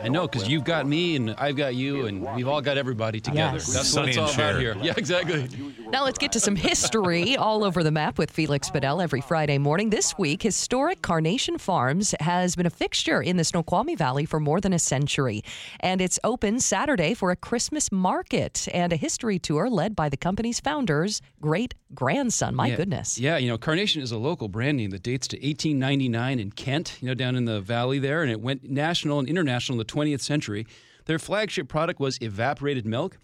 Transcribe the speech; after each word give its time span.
I 0.00 0.08
know, 0.08 0.28
because 0.28 0.48
you've 0.48 0.64
got 0.64 0.86
me 0.86 1.16
and 1.16 1.30
I've 1.38 1.56
got 1.56 1.74
you, 1.74 2.06
and 2.06 2.22
we've 2.36 2.48
all 2.48 2.60
got 2.60 2.76
everybody 2.76 3.20
together. 3.20 3.56
Yes. 3.56 3.72
That's 3.72 3.88
Sonny 3.88 4.16
what 4.18 4.28
it's 4.28 4.38
all 4.38 4.46
about 4.46 4.60
here. 4.60 4.76
Yeah, 4.82 4.94
exactly. 4.96 5.48
Now 5.88 6.04
let's 6.04 6.18
get 6.18 6.32
to 6.32 6.40
some 6.40 6.56
history 6.56 7.36
all 7.36 7.64
over 7.64 7.82
the 7.82 7.90
map 7.90 8.18
with 8.18 8.34
Feliks 8.34 8.70
Banel 8.70 9.02
every 9.02 9.20
Friday 9.20 9.58
morning. 9.58 9.90
This 9.90 10.18
week, 10.18 10.42
historic 10.42 11.02
Carnation 11.02 11.58
Farms 11.58 12.14
has 12.20 12.56
been 12.56 12.66
a 12.66 12.70
fixture 12.70 13.22
in 13.22 13.36
the 13.36 13.44
Snoqualmie 13.44 13.94
Valley 13.94 14.26
for 14.26 14.40
more 14.40 14.60
than 14.60 14.72
a 14.72 14.78
century. 14.78 15.42
And 15.80 16.00
it's 16.00 16.18
open 16.24 16.60
Saturday 16.60 17.14
for 17.14 17.30
a 17.30 17.36
Christmas 17.36 17.90
market 17.92 18.68
and 18.74 18.92
a 18.92 18.96
history 18.96 19.38
tour 19.38 19.70
led 19.70 19.94
by 19.94 20.08
the 20.08 20.16
company's 20.16 20.60
founder's 20.60 21.22
great 21.40 21.74
grandson. 21.94 22.54
My 22.54 22.68
yeah. 22.68 22.76
goodness. 22.76 23.18
Yeah, 23.18 23.36
you 23.36 23.48
know, 23.48 23.56
Carnation 23.56 24.02
is 24.02 24.12
a 24.12 24.18
local 24.18 24.48
brand 24.48 24.76
name 24.76 24.90
that 24.90 25.02
dates 25.02 25.28
to 25.28 25.36
1899 25.36 26.40
in 26.40 26.50
Kent, 26.50 26.98
you 27.00 27.08
know, 27.08 27.14
down 27.14 27.36
in 27.36 27.44
the 27.44 27.60
valley 27.60 27.98
there, 27.98 28.22
and 28.22 28.30
it 28.30 28.40
went 28.40 28.68
national 28.68 29.18
and 29.18 29.28
international 29.28 29.73
in 29.74 29.78
the 29.78 29.84
20th 29.84 30.20
century. 30.20 30.66
Their 31.06 31.18
flagship 31.18 31.68
product 31.68 32.00
was 32.00 32.18
evaporated 32.22 32.86
milk. 32.86 33.18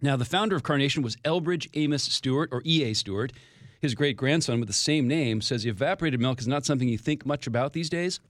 Now, 0.00 0.16
the 0.16 0.24
founder 0.24 0.56
of 0.56 0.62
Carnation 0.62 1.02
was 1.02 1.16
Elbridge 1.16 1.68
Amos 1.74 2.02
Stuart, 2.02 2.48
or 2.52 2.62
E.A. 2.64 2.94
Stuart. 2.94 3.32
His 3.80 3.94
great 3.94 4.16
grandson, 4.16 4.60
with 4.60 4.68
the 4.68 4.72
same 4.72 5.06
name, 5.06 5.40
says 5.40 5.66
evaporated 5.66 6.20
milk 6.20 6.40
is 6.40 6.48
not 6.48 6.64
something 6.64 6.88
you 6.88 6.98
think 6.98 7.26
much 7.26 7.46
about 7.46 7.72
these 7.72 7.90
days. 7.90 8.20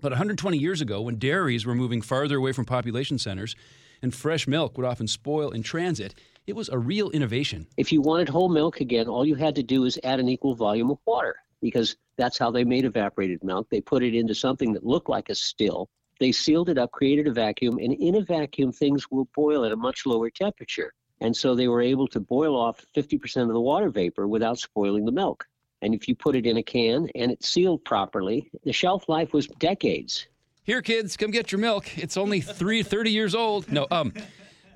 But 0.00 0.12
120 0.12 0.58
years 0.58 0.80
ago, 0.80 1.00
when 1.00 1.18
dairies 1.18 1.64
were 1.64 1.74
moving 1.74 2.02
farther 2.02 2.36
away 2.36 2.52
from 2.52 2.64
population 2.64 3.18
centers 3.18 3.54
and 4.02 4.14
fresh 4.14 4.48
milk 4.48 4.76
would 4.76 4.86
often 4.86 5.06
spoil 5.06 5.50
in 5.50 5.62
transit, 5.62 6.14
it 6.46 6.56
was 6.56 6.68
a 6.68 6.78
real 6.78 7.10
innovation. 7.10 7.66
If 7.76 7.92
you 7.92 8.00
wanted 8.00 8.28
whole 8.28 8.48
milk 8.48 8.80
again, 8.80 9.06
all 9.06 9.24
you 9.24 9.36
had 9.36 9.54
to 9.54 9.62
do 9.62 9.84
is 9.84 9.98
add 10.02 10.18
an 10.18 10.28
equal 10.28 10.54
volume 10.54 10.90
of 10.90 10.98
water 11.06 11.36
because 11.60 11.96
that's 12.16 12.36
how 12.36 12.50
they 12.50 12.64
made 12.64 12.84
evaporated 12.84 13.44
milk. 13.44 13.68
They 13.70 13.80
put 13.80 14.02
it 14.02 14.14
into 14.14 14.34
something 14.34 14.72
that 14.72 14.84
looked 14.84 15.08
like 15.08 15.30
a 15.30 15.34
still. 15.34 15.88
They 16.22 16.30
sealed 16.30 16.68
it 16.68 16.78
up, 16.78 16.92
created 16.92 17.26
a 17.26 17.32
vacuum, 17.32 17.78
and 17.78 17.92
in 17.94 18.14
a 18.14 18.20
vacuum, 18.20 18.70
things 18.70 19.10
will 19.10 19.28
boil 19.34 19.64
at 19.64 19.72
a 19.72 19.76
much 19.76 20.06
lower 20.06 20.30
temperature. 20.30 20.92
And 21.20 21.36
so 21.36 21.56
they 21.56 21.66
were 21.66 21.82
able 21.82 22.06
to 22.06 22.20
boil 22.20 22.54
off 22.54 22.86
50% 22.94 23.42
of 23.42 23.48
the 23.48 23.60
water 23.60 23.90
vapor 23.90 24.28
without 24.28 24.56
spoiling 24.56 25.04
the 25.04 25.10
milk. 25.10 25.44
And 25.82 25.96
if 25.96 26.06
you 26.06 26.14
put 26.14 26.36
it 26.36 26.46
in 26.46 26.58
a 26.58 26.62
can 26.62 27.08
and 27.16 27.32
it's 27.32 27.48
sealed 27.48 27.84
properly, 27.84 28.48
the 28.62 28.72
shelf 28.72 29.08
life 29.08 29.32
was 29.32 29.48
decades. 29.58 30.28
Here, 30.62 30.80
kids, 30.80 31.16
come 31.16 31.32
get 31.32 31.50
your 31.50 31.58
milk. 31.58 31.98
It's 31.98 32.16
only 32.16 32.40
three, 32.40 32.84
30 32.84 33.10
years 33.10 33.34
old. 33.34 33.72
No, 33.72 33.88
um, 33.90 34.12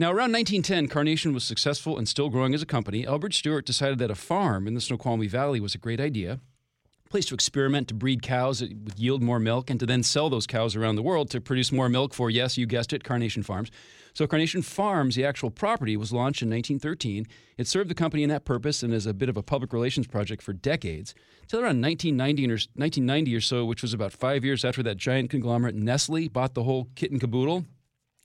now 0.01 0.09
around 0.09 0.33
1910, 0.33 0.89
Carnation 0.89 1.33
was 1.33 1.45
successful 1.45 1.97
and 1.97 2.09
still 2.09 2.29
growing 2.29 2.55
as 2.55 2.63
a 2.63 2.67
company. 2.67 3.07
Albert 3.07 3.35
Stuart 3.35 3.67
decided 3.67 4.01
that 4.01 4.11
a 4.11 4.17
farm 4.17 4.67
in 4.67 4.75
the 4.75 4.81
Snoqualmie 4.81 5.29
Valley 5.29 5.61
was 5.61 5.77
a 5.77 5.79
great 5.79 6.01
idea. 6.01 6.41
Place 7.17 7.25
to 7.25 7.35
experiment 7.35 7.89
to 7.89 7.95
breed 7.95 8.21
cows 8.21 8.59
that 8.59 8.69
would 8.69 8.99
yield 8.99 9.23
more 9.23 9.39
milk 9.39 9.71
and 9.71 9.81
to 9.81 9.87
then 9.87 10.03
sell 10.03 10.29
those 10.29 10.47
cows 10.47 10.77
around 10.77 10.97
the 10.97 11.03
world 11.03 11.31
to 11.31 11.41
produce 11.41 11.73
more 11.73 11.89
milk 11.89 12.13
for, 12.13 12.29
yes, 12.29 12.59
you 12.59 12.67
guessed 12.67 12.93
it, 12.93 13.05
Carnation 13.05 13.43
Farms. 13.43 13.71
So 14.13 14.27
Carnation 14.27 14.61
Farms, 14.61 15.15
the 15.15 15.25
actual 15.25 15.51
property, 15.51 15.97
was 15.97 16.13
launched 16.13 16.43
in 16.43 16.51
1913. 16.51 17.27
It 17.57 17.67
served 17.67 17.89
the 17.89 17.95
company 17.95 18.23
in 18.23 18.29
that 18.29 18.45
purpose 18.45 18.83
and 18.83 18.93
as 18.93 19.07
a 19.07 19.15
bit 19.15 19.31
of 19.31 19.39
a 19.39 19.43
public 19.43 19.73
relations 19.73 20.07
project 20.07 20.43
for 20.43 20.53
decades. 20.53 21.15
Till 21.49 21.61
around 21.61 21.81
1990 21.81 22.45
or, 22.49 22.61
1990 22.75 23.35
or 23.35 23.41
so, 23.41 23.65
which 23.65 23.81
was 23.81 23.95
about 23.95 24.13
five 24.13 24.45
years 24.45 24.63
after 24.63 24.83
that 24.83 24.99
giant 24.99 25.31
conglomerate 25.31 25.75
Nestle 25.75 26.29
bought 26.29 26.53
the 26.53 26.65
whole 26.65 26.89
kit 26.97 27.13
and 27.13 27.19
caboodle. 27.19 27.65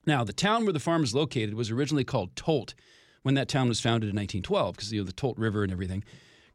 Now, 0.06 0.26
the 0.26 0.34
town 0.34 0.66
where 0.66 0.74
the 0.74 0.82
farm 0.82 1.06
is 1.06 1.16
located 1.16 1.54
was 1.54 1.72
originally 1.72 2.04
called 2.04 2.36
Tolt 2.36 2.74
when 3.22 3.36
that 3.36 3.48
town 3.48 3.70
was 3.70 3.80
founded 3.80 4.10
in 4.10 4.18
1912 4.18 4.76
because 4.76 4.92
you 4.92 5.00
know 5.00 5.06
the 5.06 5.14
Tolt 5.14 5.38
River 5.38 5.64
and 5.64 5.72
everything. 5.72 6.04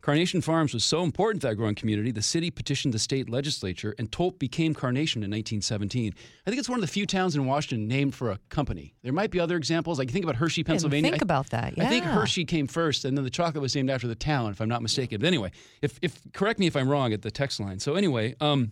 Carnation 0.06 0.40
Farms 0.40 0.72
was 0.72 0.84
so 0.84 1.02
important 1.02 1.40
to 1.40 1.48
that 1.48 1.56
growing 1.56 1.74
community, 1.74 2.12
the 2.12 2.22
city 2.22 2.48
petitioned 2.48 2.94
the 2.94 2.98
state 3.00 3.28
legislature, 3.28 3.92
and 3.98 4.12
Tolt 4.12 4.38
became 4.38 4.72
Carnation 4.72 5.24
in 5.24 5.30
1917. 5.32 6.14
I 6.46 6.48
think 6.48 6.60
it's 6.60 6.68
one 6.68 6.78
of 6.78 6.80
the 6.82 6.86
few 6.86 7.06
towns 7.06 7.34
in 7.34 7.44
Washington 7.44 7.88
named 7.88 8.14
for 8.14 8.30
a 8.30 8.38
company. 8.48 8.94
There 9.02 9.12
might 9.12 9.32
be 9.32 9.40
other 9.40 9.56
examples. 9.56 9.98
Like 9.98 10.08
you 10.08 10.12
think 10.12 10.24
about 10.24 10.36
Hershey, 10.36 10.62
Pennsylvania. 10.62 11.10
think 11.10 11.24
I- 11.24 11.26
about 11.26 11.50
that. 11.50 11.74
I 11.76 11.86
think 11.86 12.04
Hershey 12.04 12.44
came 12.44 12.68
first, 12.68 13.04
and 13.04 13.18
then 13.18 13.24
the 13.24 13.30
chocolate 13.30 13.60
was 13.60 13.74
named 13.74 13.90
after 13.90 14.06
the 14.06 14.14
town, 14.14 14.52
if 14.52 14.60
I'm 14.60 14.68
not 14.68 14.80
mistaken. 14.80 15.20
But 15.20 15.26
anyway, 15.26 15.50
if, 15.82 15.98
if 16.00 16.20
correct 16.32 16.60
me 16.60 16.68
if 16.68 16.76
I'm 16.76 16.88
wrong 16.88 17.12
at 17.12 17.22
the 17.22 17.32
text 17.32 17.58
line. 17.58 17.80
So 17.80 17.96
anyway, 17.96 18.36
um, 18.40 18.70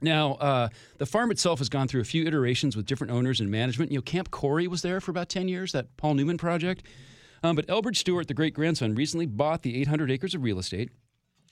now 0.00 0.34
uh, 0.34 0.68
the 0.98 1.06
farm 1.06 1.32
itself 1.32 1.58
has 1.58 1.68
gone 1.68 1.88
through 1.88 2.02
a 2.02 2.04
few 2.04 2.24
iterations 2.26 2.76
with 2.76 2.86
different 2.86 3.12
owners 3.12 3.40
and 3.40 3.50
management. 3.50 3.90
You 3.90 3.98
know, 3.98 4.02
Camp 4.02 4.30
Korey 4.30 4.68
was 4.68 4.82
there 4.82 5.00
for 5.00 5.10
about 5.10 5.28
10 5.30 5.48
years, 5.48 5.72
that 5.72 5.96
Paul 5.96 6.14
Newman 6.14 6.38
project. 6.38 6.84
Um, 7.42 7.56
but 7.56 7.68
Elbert 7.68 7.96
Stuart, 7.96 8.28
the 8.28 8.34
great 8.34 8.54
grandson, 8.54 8.94
recently 8.94 9.26
bought 9.26 9.62
the 9.62 9.80
800 9.80 10.10
acres 10.10 10.34
of 10.34 10.42
real 10.42 10.58
estate. 10.58 10.90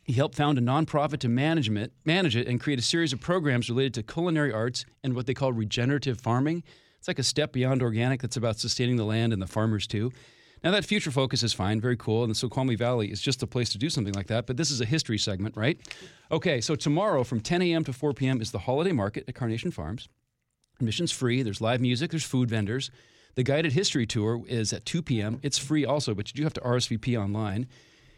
He 0.04 0.14
helped 0.14 0.36
found 0.36 0.58
a 0.58 0.62
nonprofit 0.62 1.18
to 1.20 1.28
management, 1.28 1.92
manage 2.04 2.34
it 2.34 2.46
and 2.46 2.60
create 2.60 2.78
a 2.78 2.82
series 2.82 3.12
of 3.12 3.20
programs 3.20 3.68
related 3.68 3.94
to 3.94 4.02
culinary 4.02 4.52
arts 4.52 4.84
and 5.04 5.14
what 5.14 5.26
they 5.26 5.34
call 5.34 5.52
regenerative 5.52 6.20
farming. 6.20 6.62
It's 6.98 7.08
like 7.08 7.18
a 7.18 7.22
step 7.22 7.52
beyond 7.52 7.82
organic 7.82 8.22
that's 8.22 8.36
about 8.36 8.58
sustaining 8.58 8.96
the 8.96 9.04
land 9.04 9.32
and 9.32 9.40
the 9.40 9.46
farmers 9.46 9.86
too. 9.86 10.10
Now, 10.64 10.72
that 10.72 10.84
future 10.84 11.10
focus 11.10 11.42
is 11.42 11.52
fine, 11.52 11.80
very 11.80 11.96
cool, 11.96 12.24
and 12.24 12.30
the 12.30 12.34
Snoqualmie 12.34 12.74
Valley 12.74 13.12
is 13.12 13.20
just 13.20 13.38
the 13.38 13.46
place 13.46 13.70
to 13.70 13.78
do 13.78 13.88
something 13.88 14.14
like 14.14 14.26
that, 14.26 14.46
but 14.46 14.56
this 14.56 14.72
is 14.72 14.80
a 14.80 14.84
history 14.84 15.18
segment, 15.18 15.56
right? 15.56 15.78
Okay, 16.32 16.60
so 16.60 16.74
tomorrow 16.74 17.22
from 17.22 17.40
10 17.40 17.62
a.m. 17.62 17.84
to 17.84 17.92
4 17.92 18.12
p.m. 18.12 18.40
is 18.40 18.50
the 18.50 18.58
holiday 18.60 18.90
market 18.90 19.24
at 19.28 19.36
Carnation 19.36 19.70
Farms. 19.70 20.08
Admission's 20.80 21.12
free, 21.12 21.42
there's 21.42 21.60
live 21.60 21.80
music, 21.80 22.10
there's 22.10 22.24
food 22.24 22.48
vendors. 22.48 22.90
The 23.38 23.44
guided 23.44 23.70
history 23.70 24.04
tour 24.04 24.42
is 24.48 24.72
at 24.72 24.84
2 24.84 25.00
p.m. 25.00 25.38
It's 25.44 25.58
free 25.58 25.84
also, 25.84 26.12
but 26.12 26.28
you 26.28 26.34
do 26.34 26.42
have 26.42 26.54
to 26.54 26.60
RSVP 26.60 27.16
online. 27.16 27.68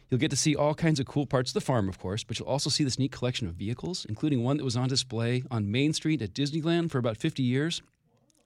You'll 0.08 0.18
get 0.18 0.30
to 0.30 0.36
see 0.36 0.56
all 0.56 0.72
kinds 0.74 0.98
of 0.98 1.04
cool 1.04 1.26
parts 1.26 1.50
of 1.50 1.54
the 1.54 1.60
farm, 1.60 1.90
of 1.90 1.98
course, 1.98 2.24
but 2.24 2.38
you'll 2.38 2.48
also 2.48 2.70
see 2.70 2.84
this 2.84 2.98
neat 2.98 3.12
collection 3.12 3.46
of 3.46 3.52
vehicles, 3.52 4.06
including 4.08 4.42
one 4.42 4.56
that 4.56 4.64
was 4.64 4.78
on 4.78 4.88
display 4.88 5.42
on 5.50 5.70
Main 5.70 5.92
Street 5.92 6.22
at 6.22 6.32
Disneyland 6.32 6.90
for 6.90 6.96
about 6.96 7.18
50 7.18 7.42
years. 7.42 7.82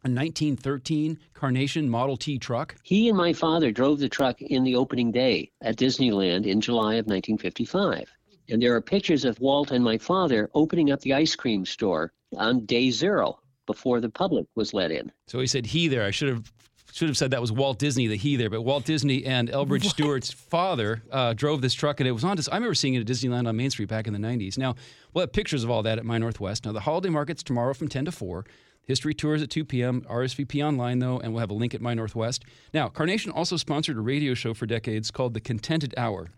A 0.02 0.10
1913 0.10 1.16
Carnation 1.32 1.88
Model 1.88 2.16
T 2.16 2.38
truck. 2.38 2.74
He 2.82 3.08
and 3.08 3.16
my 3.16 3.32
father 3.32 3.70
drove 3.70 4.00
the 4.00 4.08
truck 4.08 4.42
in 4.42 4.64
the 4.64 4.74
opening 4.74 5.12
day 5.12 5.52
at 5.62 5.76
Disneyland 5.76 6.44
in 6.44 6.60
July 6.60 6.94
of 6.94 7.06
1955. 7.06 8.10
And 8.48 8.60
there 8.60 8.74
are 8.74 8.80
pictures 8.80 9.24
of 9.24 9.38
Walt 9.38 9.70
and 9.70 9.84
my 9.84 9.96
father 9.96 10.50
opening 10.54 10.90
up 10.90 11.02
the 11.02 11.14
ice 11.14 11.36
cream 11.36 11.66
store 11.66 12.12
on 12.36 12.66
day 12.66 12.90
zero 12.90 13.38
before 13.66 14.00
the 14.00 14.10
public 14.10 14.46
was 14.56 14.74
let 14.74 14.90
in. 14.90 15.12
So 15.28 15.38
he 15.38 15.46
said 15.46 15.66
he 15.66 15.86
there. 15.86 16.04
I 16.04 16.10
should 16.10 16.28
have 16.28 16.52
should 16.94 17.09
have 17.09 17.16
said 17.16 17.32
that 17.32 17.41
was 17.41 17.50
Walt 17.50 17.81
Disney, 17.81 18.06
the 18.06 18.16
he 18.16 18.37
there. 18.37 18.49
But 18.49 18.62
Walt 18.62 18.84
Disney 18.84 19.25
and 19.27 19.49
Elbridge 19.49 19.84
Stuart's 19.91 20.31
father 20.32 21.03
uh, 21.10 21.32
drove 21.32 21.60
this 21.60 21.75
truck, 21.75 21.99
and 21.99 22.09
it 22.09 22.12
was 22.12 22.22
on. 22.22 22.37
Dis- 22.37 22.49
I 22.49 22.55
remember 22.55 22.75
seeing 22.75 22.94
it 22.94 23.00
at 23.00 23.06
Disneyland 23.06 23.49
on 23.49 23.56
Main 23.56 23.71
Street 23.71 23.88
back 23.88 24.06
in 24.06 24.12
the 24.12 24.19
'90s. 24.21 24.56
Now 24.56 24.77
we'll 25.12 25.22
have 25.22 25.32
pictures 25.32 25.65
of 25.65 25.71
all 25.71 25.82
that 25.82 25.99
at 25.99 26.05
My 26.05 26.19
Northwest. 26.19 26.65
Now 26.65 26.71
the 26.72 26.81
holiday 26.81 27.09
market's 27.09 27.43
tomorrow 27.43 27.75
from 27.75 27.88
10 27.88 28.05
to 28.05 28.12
4. 28.12 28.44
History 28.87 29.15
tours 29.15 29.43
at 29.43 29.50
2 29.50 29.65
p.m. 29.65 30.03
RSVP 30.03 30.65
online 30.65 31.00
though, 31.00 31.19
and 31.19 31.32
we'll 31.32 31.41
have 31.41 31.50
a 31.50 31.55
link 31.55 31.75
at 31.75 31.81
My 31.81 31.94
Northwest. 31.94 32.44
Now 32.72 32.88
Carnation 32.88 33.32
also 33.32 33.56
sponsored 33.56 33.97
a 33.97 34.00
radio 34.00 34.34
show 34.34 34.55
for 34.55 34.66
decades 34.66 35.11
called 35.11 35.34
The 35.34 35.41
Contented 35.41 35.94
Hour. 35.97 36.28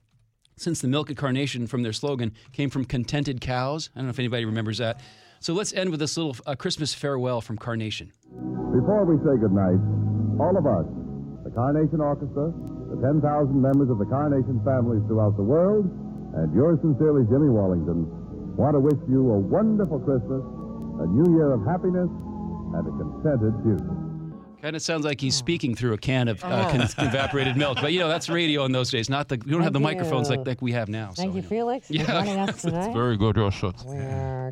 Since 0.57 0.81
the 0.81 0.89
milk 0.89 1.11
at 1.11 1.19
Carnation 1.19 1.67
from 1.67 1.83
their 1.83 1.93
slogan 1.93 2.33
came 2.53 2.71
from 2.71 2.87
contented 2.87 3.43
cows. 3.43 3.91
I 3.95 3.99
don't 3.99 4.07
know 4.07 4.11
if 4.11 4.19
anybody 4.19 4.47
remembers 4.47 4.79
that. 4.79 5.01
So 5.41 5.53
let's 5.53 5.75
end 5.75 5.91
with 5.91 6.01
this 6.01 6.17
little 6.17 6.35
uh, 6.47 6.55
Christmas 6.55 6.95
farewell 6.95 7.43
from 7.43 7.59
Carnation. 7.59 8.11
Before 8.73 9.05
we 9.05 9.17
say 9.19 9.39
goodnight, 9.39 9.79
all 10.41 10.57
of 10.57 10.67
us, 10.67 10.87
the 11.45 11.51
Carnation 11.51 12.01
Orchestra, 12.01 12.53
the 12.93 12.99
10,000 13.01 13.23
members 13.55 13.91
of 13.91 13.99
the 13.99 14.07
Carnation 14.07 14.61
families 14.65 15.03
throughout 15.09 15.37
the 15.37 15.43
world, 15.43 15.89
and 16.37 16.55
yours 16.55 16.79
sincerely, 16.81 17.25
Jimmy 17.27 17.49
Wallington, 17.49 18.07
want 18.57 18.75
to 18.75 18.81
wish 18.81 19.01
you 19.09 19.33
a 19.33 19.39
wonderful 19.39 20.01
Christmas, 20.01 20.45
a 21.01 21.07
new 21.09 21.37
year 21.37 21.53
of 21.53 21.65
happiness, 21.65 22.09
and 22.09 22.83
a 22.85 22.93
contented 23.01 23.53
future. 23.65 24.06
Kind 24.63 24.75
of 24.75 24.83
sounds 24.83 25.05
like 25.05 25.21
he's 25.21 25.37
speaking 25.37 25.75
through 25.75 25.93
a 25.93 25.99
can 25.99 26.29
of 26.29 26.43
uh, 26.43 26.71
con- 26.71 26.81
evaporated 27.07 27.57
milk, 27.57 27.79
but 27.81 27.93
you 27.93 28.01
know 28.01 28.09
that's 28.09 28.29
radio 28.29 28.65
in 28.65 28.73
those 28.73 28.91
days. 28.91 29.11
Not 29.11 29.29
the 29.29 29.37
we 29.45 29.53
don't 29.53 29.63
have 29.63 29.73
the 29.73 29.79
Thank 29.79 29.99
microphones 29.99 30.31
like, 30.31 30.47
like 30.47 30.63
we 30.63 30.73
have 30.73 30.89
now. 30.89 31.13
Thank 31.15 31.33
so, 31.33 31.37
you, 31.37 31.43
know. 31.43 31.49
Feliks, 31.49 31.87
Yeah, 31.91 32.05
joining 32.07 32.39
us 32.39 32.63
tonight. 32.63 32.93
Very 32.93 33.17
good, 33.17 33.37
yes, 33.37 33.61
sir. 33.61 33.73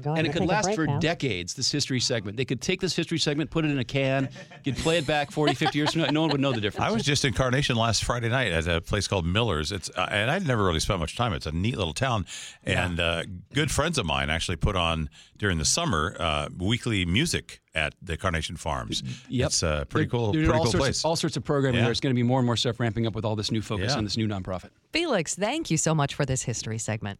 And 0.06 0.26
it 0.26 0.32
could 0.32 0.44
last 0.44 0.74
for 0.74 0.86
now. 0.86 0.98
decades. 0.98 1.54
This 1.54 1.72
history 1.72 2.00
segment, 2.00 2.36
they 2.36 2.44
could 2.44 2.60
take 2.60 2.80
this 2.80 2.94
history 2.94 3.18
segment, 3.18 3.50
put 3.50 3.64
it 3.64 3.70
in 3.70 3.78
a 3.78 3.84
can, 3.84 4.28
you'd 4.64 4.76
play 4.76 4.98
it 4.98 5.06
back 5.06 5.30
40, 5.30 5.54
50 5.54 5.78
years 5.78 5.92
from 5.92 6.02
now, 6.02 6.10
no 6.10 6.20
one 6.20 6.30
would 6.30 6.40
know 6.40 6.52
the 6.52 6.60
difference. 6.60 6.86
I 6.86 6.92
was 6.92 7.02
just 7.02 7.24
in 7.24 7.32
Carnation 7.32 7.76
last 7.76 8.04
Friday 8.04 8.28
night 8.28 8.52
at 8.52 8.68
a 8.68 8.80
place 8.80 9.08
called 9.08 9.26
Miller's. 9.26 9.72
It's 9.72 9.90
uh, 9.96 10.06
and 10.10 10.30
I'd 10.30 10.46
never 10.46 10.64
really 10.64 10.80
spent 10.80 11.00
much 11.00 11.16
time. 11.16 11.32
It's 11.32 11.46
a 11.46 11.52
neat 11.52 11.78
little 11.78 11.94
town, 11.94 12.26
and 12.62 13.00
uh, 13.00 13.22
good 13.54 13.70
friends 13.70 13.98
of 13.98 14.06
mine 14.06 14.30
actually 14.30 14.56
put 14.56 14.76
on 14.76 15.08
during 15.38 15.58
the 15.58 15.64
summer 15.64 16.14
uh, 16.18 16.48
weekly 16.56 17.04
music 17.04 17.60
at 17.74 17.94
the 18.02 18.16
Carnation 18.16 18.56
Farms. 18.56 19.02
Yep. 19.28 19.46
It's 19.46 19.62
a 19.62 19.86
pretty 19.88 20.04
They're- 20.06 20.10
cool, 20.10 20.32
they're 20.32 20.44
pretty 20.44 20.52
all 20.58 20.64
cool 20.64 20.72
sorts 20.72 20.84
place. 20.84 20.98
Of, 21.00 21.06
all 21.06 21.16
sorts 21.16 21.36
of 21.36 21.44
programming 21.44 21.80
Yeah. 21.80 21.86
There's 21.86 22.00
going 22.00 22.14
to 22.14 22.18
be 22.18 22.22
more 22.22 22.38
and 22.38 22.46
more 22.46 22.56
stuff 22.56 22.78
ramping 22.78 23.06
up 23.06 23.14
with 23.14 23.24
all 23.24 23.34
this 23.36 23.50
new 23.50 23.62
focus 23.62 23.92
Yeah. 23.92 23.98
on 23.98 24.04
this 24.04 24.16
new 24.16 24.28
nonprofit. 24.28 24.70
Feliks, 24.92 25.34
thank 25.34 25.70
you 25.70 25.76
so 25.76 25.94
much 25.94 26.14
for 26.14 26.24
this 26.24 26.42
history 26.42 26.78
segment. 26.78 27.18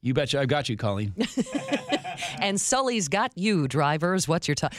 You 0.00 0.14
betcha, 0.14 0.40
I've 0.40 0.48
got 0.48 0.68
you, 0.68 0.76
Colleen. 0.76 1.14
And 2.40 2.60
Sully's 2.60 3.08
got 3.08 3.36
you, 3.36 3.66
drivers. 3.66 4.28
What's 4.28 4.46
your 4.46 4.54
top? 4.54 4.72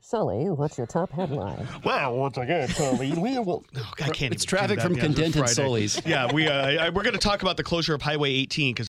Sully, 0.00 0.48
what's 0.50 0.76
your 0.76 0.88
top 0.88 1.12
headline? 1.12 1.68
Well, 1.84 2.16
once 2.16 2.36
again, 2.36 2.66
Sully, 2.68 3.12
we 3.12 3.38
will. 3.38 3.64
Oh, 3.76 3.92
I 4.00 4.08
can't 4.08 4.10
It's 4.10 4.22
even 4.22 4.36
do 4.38 4.44
traffic 4.46 4.76
that 4.78 4.82
from 4.82 4.94
the 4.94 5.02
end 5.02 5.18
of. 5.36 5.44
Sullys. 5.44 6.04
Yeah, 6.04 6.32
we 6.32 6.48
uh, 6.48 6.90
we're 6.90 7.02
going 7.04 7.12
to 7.12 7.18
talk 7.18 7.42
about 7.42 7.56
the 7.56 7.62
closure 7.62 7.94
of 7.94 8.02
Highway 8.02 8.30
18 8.32 8.74
because 8.74 8.78